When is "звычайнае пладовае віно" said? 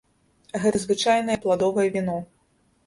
0.85-2.19